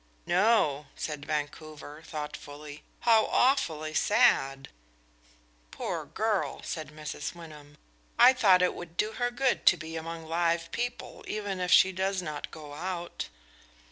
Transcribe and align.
"No," 0.25 0.87
said 0.95 1.25
Vancouver, 1.27 2.01
thoughtfully. 2.01 2.81
"How 3.01 3.27
awfully 3.27 3.93
sad!" 3.93 4.69
"Poor 5.69 6.05
girl," 6.05 6.63
said 6.63 6.87
Mrs. 6.89 7.35
Wyndham; 7.35 7.77
"I 8.17 8.33
thought 8.33 8.63
it 8.63 8.73
would 8.73 8.97
do 8.97 9.11
her 9.11 9.29
good 9.29 9.67
to 9.67 9.77
be 9.77 9.95
among 9.95 10.25
live 10.25 10.71
people, 10.71 11.23
even 11.27 11.59
if 11.59 11.71
she 11.71 11.91
does 11.91 12.19
not 12.19 12.49
go 12.49 12.73
out." 12.73 13.29